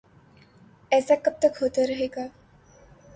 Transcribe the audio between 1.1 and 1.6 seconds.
کب تک